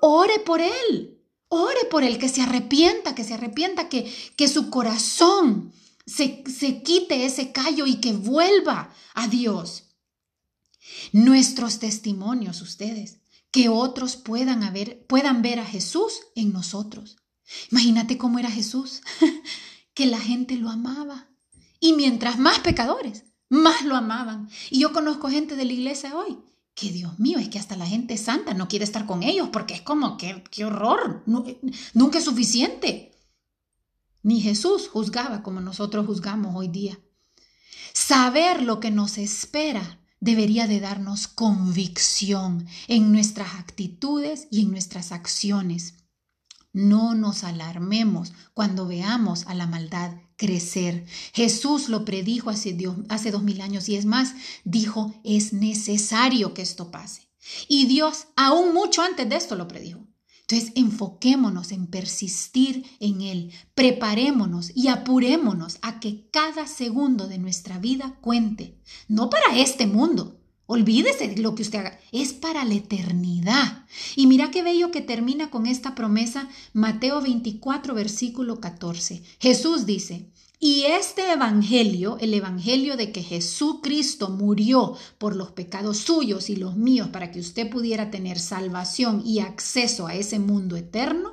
[0.00, 1.18] Ore por Él.
[1.48, 5.72] Ore por Él, que se arrepienta, que se arrepienta, que, que su corazón
[6.06, 9.84] se, se quite ese callo y que vuelva a Dios.
[11.12, 13.18] Nuestros testimonios, ustedes,
[13.50, 14.74] que otros puedan,
[15.06, 17.18] puedan ver a Jesús en nosotros.
[17.70, 19.02] Imagínate cómo era Jesús,
[19.94, 21.28] que la gente lo amaba.
[21.80, 24.48] Y mientras más pecadores, más lo amaban.
[24.70, 26.38] Y yo conozco gente de la iglesia hoy
[26.74, 29.74] que Dios mío, es que hasta la gente santa no quiere estar con ellos porque
[29.74, 33.12] es como que qué horror, nunca es suficiente.
[34.22, 36.98] Ni Jesús juzgaba como nosotros juzgamos hoy día.
[37.92, 45.12] Saber lo que nos espera debería de darnos convicción en nuestras actitudes y en nuestras
[45.12, 45.94] acciones.
[46.72, 51.04] No nos alarmemos cuando veamos a la maldad crecer.
[51.32, 56.90] Jesús lo predijo hace, dos mil años y es más, dijo, es necesario que esto
[56.90, 57.28] pase.
[57.68, 60.06] Y Dios aún mucho antes de esto lo predijo.
[60.40, 67.78] Entonces, enfoquémonos en persistir en Él, preparémonos y apurémonos a que cada segundo de nuestra
[67.78, 70.41] vida cuente, no para este mundo.
[70.72, 73.84] Olvídese de lo que usted haga, es para la eternidad.
[74.16, 79.22] Y mira qué bello que termina con esta promesa Mateo 24, versículo 14.
[79.38, 86.48] Jesús dice, y este evangelio, el evangelio de que Jesucristo murió por los pecados suyos
[86.48, 91.32] y los míos para que usted pudiera tener salvación y acceso a ese mundo eterno,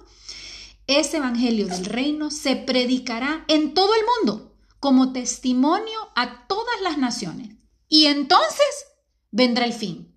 [0.86, 6.98] ese evangelio del reino se predicará en todo el mundo como testimonio a todas las
[6.98, 7.56] naciones.
[7.88, 8.89] Y entonces
[9.32, 10.16] vendrá el fin.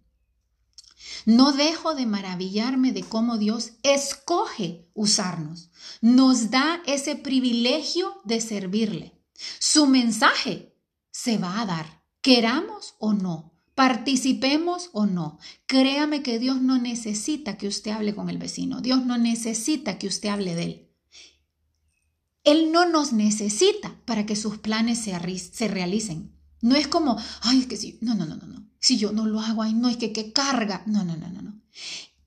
[1.25, 5.71] No dejo de maravillarme de cómo Dios escoge usarnos.
[6.01, 9.21] Nos da ese privilegio de servirle.
[9.59, 10.75] Su mensaje
[11.11, 15.39] se va a dar, queramos o no, participemos o no.
[15.67, 18.81] Créame que Dios no necesita que usted hable con el vecino.
[18.81, 20.89] Dios no necesita que usted hable de él.
[22.45, 26.32] Él no nos necesita para que sus planes se, realicen.
[26.63, 28.67] No es como, ay, es que sí, no, no, no, no, no.
[28.79, 30.83] Si yo no lo hago, ay, no, es que qué carga.
[30.87, 31.61] No, no, no, no, no.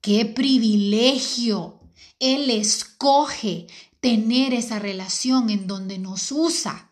[0.02, 1.80] Qué privilegio.
[2.20, 3.68] Él escoge
[4.00, 6.92] tener esa relación en donde nos usa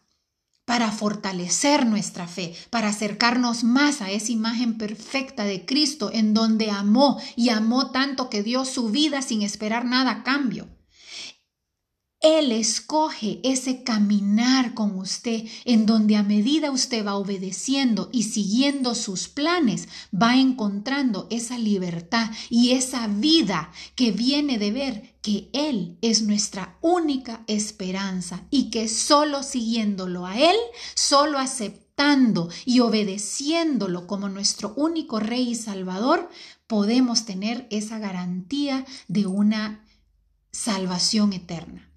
[0.65, 6.71] para fortalecer nuestra fe, para acercarnos más a esa imagen perfecta de Cristo en donde
[6.71, 10.69] amó y amó tanto que dio su vida sin esperar nada a cambio.
[12.23, 18.95] Él escoge ese caminar con usted en donde a medida usted va obedeciendo y siguiendo
[18.95, 25.97] sus planes, va encontrando esa libertad y esa vida que viene de ver que Él
[26.01, 30.55] es nuestra única esperanza y que solo siguiéndolo a Él,
[30.95, 36.29] solo aceptando y obedeciéndolo como nuestro único Rey y Salvador,
[36.67, 39.85] podemos tener esa garantía de una
[40.53, 41.89] salvación eterna.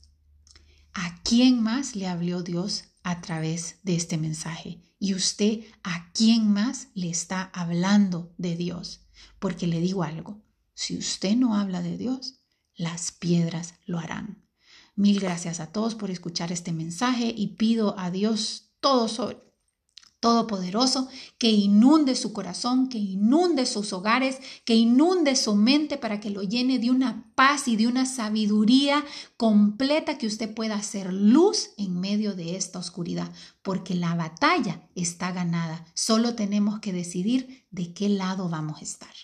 [0.98, 4.80] ¿A quién más le habló Dios a través de este mensaje?
[4.98, 9.02] Y usted, ¿a quién más le está hablando de Dios?
[9.38, 10.42] Porque le digo algo,
[10.72, 12.40] si usted no habla de Dios,
[12.74, 14.48] las piedras lo harán.
[14.94, 19.45] Mil gracias a todos por escuchar este mensaje y pido a Dios todo sobre
[20.26, 21.08] Todopoderoso,
[21.38, 26.42] que inunde su corazón, que inunde sus hogares, que inunde su mente para que lo
[26.42, 29.04] llene de una paz y de una sabiduría
[29.36, 35.30] completa que usted pueda hacer luz en medio de esta oscuridad, porque la batalla está
[35.30, 35.84] ganada.
[35.94, 39.14] Solo tenemos que decidir de qué lado vamos a estar.